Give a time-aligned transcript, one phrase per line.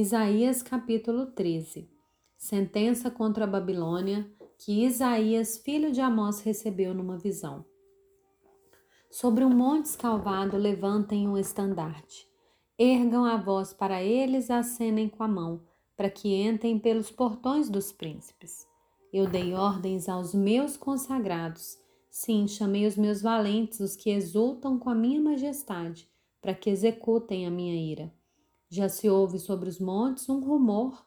[0.00, 1.90] Isaías capítulo 13
[2.36, 7.64] Sentença contra a Babilônia que Isaías, filho de Amós, recebeu numa visão.
[9.10, 12.28] Sobre um monte escalvado levantem um estandarte.
[12.78, 15.64] Ergam a voz para eles, acenem com a mão,
[15.96, 18.68] para que entrem pelos portões dos príncipes.
[19.12, 21.76] Eu dei ordens aos meus consagrados,
[22.08, 26.08] sim, chamei os meus valentes, os que exultam com a minha majestade,
[26.40, 28.16] para que executem a minha ira.
[28.70, 31.06] Já se ouve sobre os montes um rumor,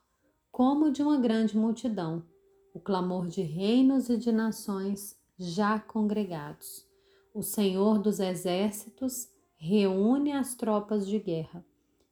[0.52, 2.26] como de uma grande multidão,
[2.74, 6.86] o clamor de reinos e de nações já congregados.
[7.34, 11.64] O Senhor dos exércitos reúne as tropas de guerra.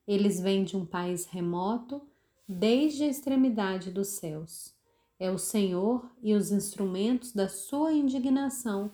[0.07, 2.01] Eles vêm de um país remoto,
[2.47, 4.73] desde a extremidade dos céus.
[5.19, 8.91] É o Senhor e os instrumentos da sua indignação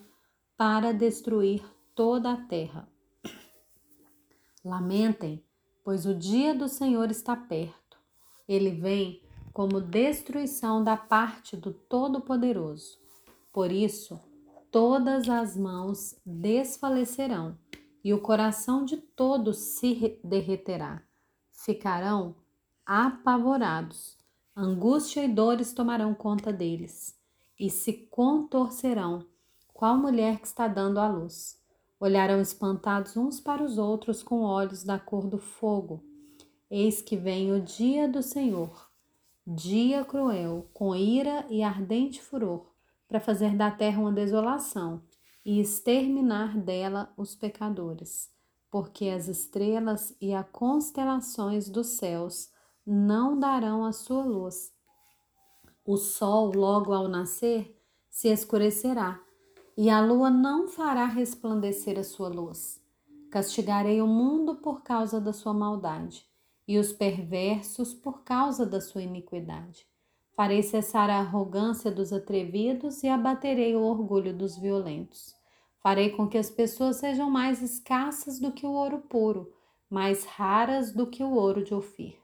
[0.56, 1.62] para destruir
[1.94, 2.88] toda a terra.
[4.64, 5.45] Lamentem
[5.86, 7.96] pois o dia do Senhor está perto.
[8.48, 9.22] Ele vem
[9.52, 12.98] como destruição da parte do Todo-Poderoso.
[13.52, 14.20] Por isso,
[14.68, 17.56] todas as mãos desfalecerão
[18.02, 21.00] e o coração de todos se derreterá.
[21.52, 22.34] Ficarão
[22.84, 24.18] apavorados.
[24.56, 27.14] Angústia e dores tomarão conta deles
[27.60, 29.24] e se contorcerão,
[29.72, 31.64] qual mulher que está dando à luz.
[31.98, 36.04] Olharão espantados uns para os outros com olhos da cor do fogo.
[36.70, 38.90] Eis que vem o dia do Senhor,
[39.46, 42.70] dia cruel, com ira e ardente furor,
[43.08, 45.02] para fazer da terra uma desolação
[45.42, 48.30] e exterminar dela os pecadores,
[48.70, 52.50] porque as estrelas e as constelações dos céus
[52.84, 54.70] não darão a sua luz.
[55.82, 57.80] O sol, logo ao nascer,
[58.10, 59.20] se escurecerá
[59.78, 62.80] e a lua não fará resplandecer a sua luz.
[63.30, 66.26] Castigarei o mundo por causa da sua maldade,
[66.66, 69.86] e os perversos por causa da sua iniquidade.
[70.34, 75.34] Farei cessar a arrogância dos atrevidos e abaterei o orgulho dos violentos.
[75.82, 79.52] Farei com que as pessoas sejam mais escassas do que o ouro puro,
[79.90, 82.18] mais raras do que o ouro de Ofir.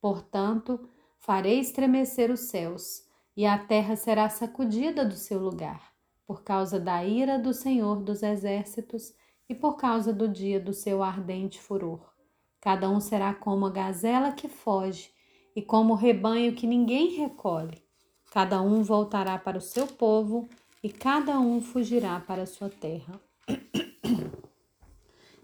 [0.00, 0.88] Portanto,
[1.18, 3.04] farei estremecer os céus,
[3.36, 5.95] e a terra será sacudida do seu lugar
[6.26, 9.14] por causa da ira do Senhor dos Exércitos
[9.48, 12.12] e por causa do dia do seu ardente furor.
[12.60, 15.10] Cada um será como a gazela que foge
[15.54, 17.80] e como o rebanho que ninguém recolhe.
[18.32, 20.48] Cada um voltará para o seu povo
[20.82, 23.20] e cada um fugirá para a sua terra.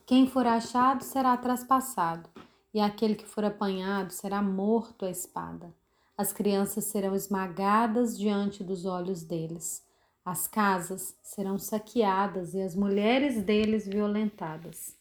[0.04, 2.28] Quem for achado será traspassado,
[2.75, 5.72] e aquele que for apanhado será morto à espada.
[6.16, 9.82] As crianças serão esmagadas diante dos olhos deles.
[10.25, 14.97] As casas serão saqueadas e as mulheres deles violentadas.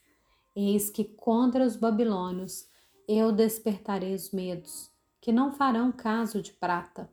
[0.55, 2.67] Eis que contra os babilônios
[3.07, 4.89] eu despertarei os medos,
[5.19, 7.09] que não farão caso de prata,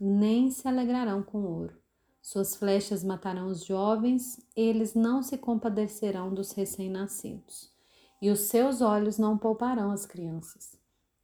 [0.00, 1.76] nem se alegrarão com ouro.
[2.20, 7.70] Suas flechas matarão os jovens, eles não se compadecerão dos recém-nascidos,
[8.20, 10.76] e os seus olhos não pouparão as crianças.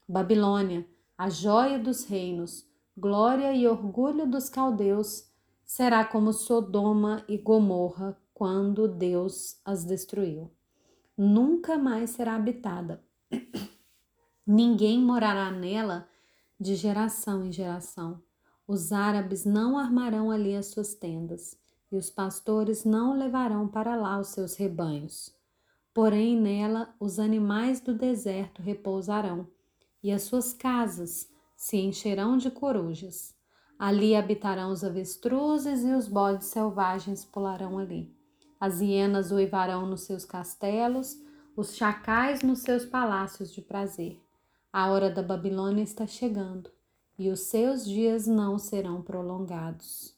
[0.08, 2.64] Babilônia, a joia dos reinos,
[2.96, 5.27] glória e orgulho dos caldeus,
[5.68, 10.50] será como Sodoma e Gomorra quando Deus as destruiu.
[11.14, 13.04] Nunca mais será habitada.
[14.46, 16.08] Ninguém morará nela
[16.58, 18.22] de geração em geração.
[18.66, 21.54] Os árabes não armarão ali as suas tendas,
[21.92, 25.34] e os pastores não levarão para lá os seus rebanhos.
[25.92, 29.46] Porém, nela os animais do deserto repousarão,
[30.02, 33.37] e as suas casas se encherão de corujas.
[33.78, 38.12] Ali habitarão os avestruzes e os bodes selvagens pularão ali.
[38.58, 41.16] As hienas uivarão nos seus castelos,
[41.56, 44.20] os chacais nos seus palácios de prazer.
[44.72, 46.70] A hora da Babilônia está chegando
[47.16, 50.17] e os seus dias não serão prolongados.